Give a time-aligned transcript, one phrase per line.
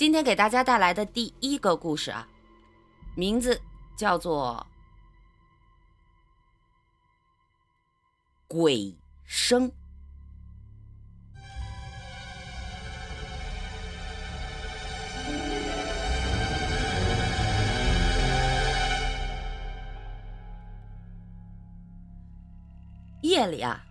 [0.00, 2.26] 今天给大家带来的第一个故事啊，
[3.14, 3.60] 名字
[3.98, 4.66] 叫做
[8.48, 9.70] 《鬼声》。
[23.20, 23.84] 夜里啊，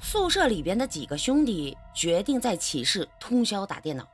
[0.00, 4.11] 宿舍里边的几个兄弟决定在寝室通宵打电脑。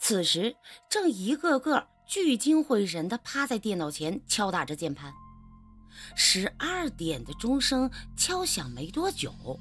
[0.00, 0.56] 此时
[0.88, 5.12] 正一个个聚精会神地趴在电脑前敲打着键盘。
[6.16, 9.60] 十二点的钟声敲响没多久，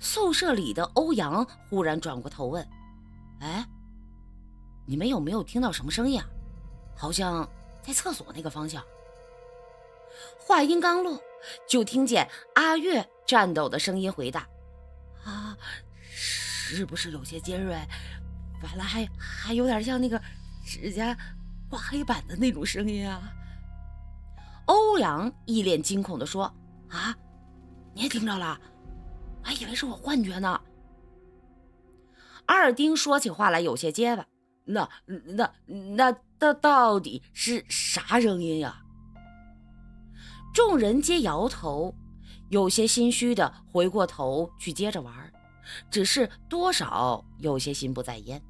[0.00, 2.68] 宿舍里的欧阳忽然转过头问
[3.40, 3.66] ：“哎，
[4.84, 6.26] 你们有没有听到什么声音啊？
[6.96, 7.48] 好像
[7.80, 8.84] 在厕所那个方向。”
[10.36, 11.22] 话音刚落，
[11.68, 14.48] 就听见阿月颤抖的声音回答
[15.24, 15.56] ：“啊，
[16.10, 17.76] 是不是有些尖锐？
[18.62, 20.20] 完了，还还有点像那个
[20.64, 21.16] 指甲
[21.68, 23.32] 刮黑板的那种声音啊！”
[24.66, 26.44] 欧阳一脸惊恐地说
[26.90, 27.16] ：“啊，
[27.94, 28.60] 你也听着了？
[29.42, 30.60] 还以为是我幻觉呢。”
[32.46, 34.26] 二丁说起话来有些结巴
[34.64, 38.82] ：“那那那到到底是啥声音呀？”
[40.54, 41.94] 众人皆摇头，
[42.48, 45.32] 有些心虚的回过头去接着玩，
[45.90, 48.42] 只是多少有些心不在焉。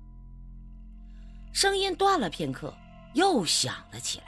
[1.59, 2.73] 声音断了片刻，
[3.15, 4.27] 又响了起来。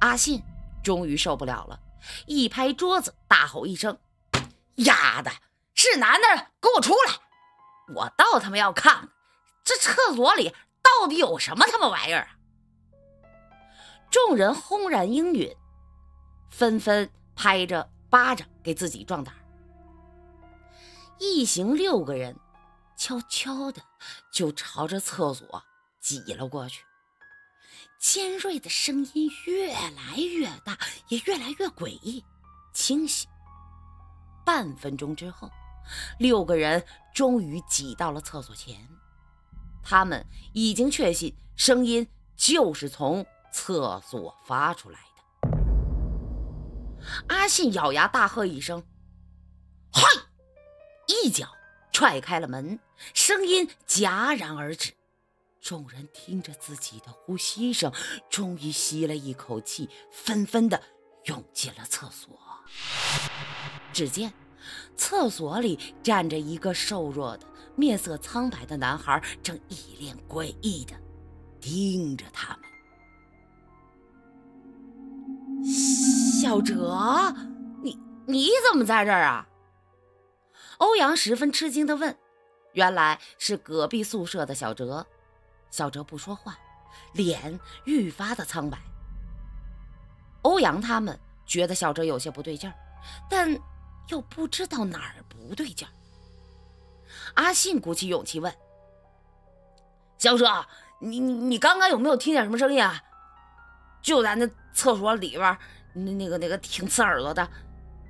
[0.00, 0.42] 阿信
[0.82, 1.80] 终于受不了了，
[2.26, 3.98] 一拍桌子，大吼一声
[4.84, 5.32] ：“丫的，
[5.74, 7.14] 是男的，给我出来！
[7.94, 9.08] 我倒他妈要看看
[9.64, 12.28] 这厕所里到底有什么他妈玩意儿！”
[14.12, 15.50] 众人轰然应允。
[16.50, 19.34] 纷纷拍着巴掌给自己壮胆。
[21.18, 22.38] 一行六个人，
[22.98, 23.80] 悄悄的
[24.30, 25.64] 就朝着厕所
[26.04, 26.84] 挤了过去。
[27.98, 32.22] 尖锐的声音越来越大，也越来越诡异、
[32.74, 33.26] 清晰。
[34.44, 35.50] 半分钟之后，
[36.18, 36.84] 六个人
[37.14, 38.86] 终于挤到了厕所前。
[39.82, 45.22] 他们已经确信，声音就是从厕所发出来的。
[47.28, 48.84] 阿信咬牙大喝一声
[49.90, 50.02] ：“嗨！”
[51.08, 51.48] 一脚
[51.90, 52.78] 踹开了门，
[53.14, 54.92] 声音戛然而止。
[55.64, 57.90] 众人听着自己的呼吸声，
[58.28, 60.78] 终于吸了一口气，纷纷的
[61.24, 62.38] 涌进了厕所。
[63.90, 64.34] 只见
[64.94, 70.94] 厕所里站着一个瘦弱的、面色苍白的男孩，正一脸诡异的
[71.62, 72.66] 盯着他们。
[76.42, 77.34] 小哲，
[77.82, 79.48] 你你怎么在这儿啊？
[80.76, 82.14] 欧阳十分吃惊的问。
[82.74, 85.06] 原来是隔壁宿舍的小哲。
[85.74, 86.56] 小哲不说话，
[87.14, 88.78] 脸愈发的苍白。
[90.42, 92.76] 欧阳他们觉得小哲有些不对劲儿，
[93.28, 93.58] 但
[94.06, 95.90] 又不知道哪儿不对劲儿。
[97.34, 98.54] 阿信鼓起勇气问
[100.16, 100.64] ：“小哲，
[101.00, 103.02] 你你你刚刚有没有听见什么声音啊？
[104.00, 105.58] 就在那厕所里边。”
[105.92, 107.48] 那那个那个挺刺耳朵的，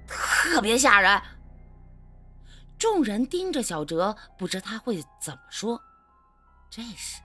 [0.07, 1.23] 特别吓人。
[2.79, 5.83] 众人盯着小哲，不知他会怎么说。
[6.69, 7.23] 这时，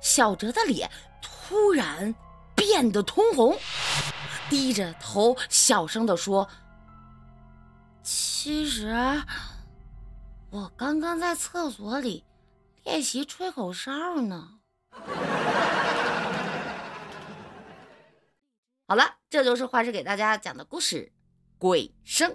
[0.00, 0.90] 小哲的脸
[1.20, 2.14] 突然
[2.54, 3.58] 变得通红，
[4.50, 6.48] 低着头小声地说
[8.02, 8.94] ：“其实，
[10.50, 12.24] 我刚刚在厕所里
[12.84, 14.58] 练习吹口哨呢。
[18.88, 21.12] ”好了，这就是画师给大家讲的故事
[21.58, 22.30] 《鬼声》。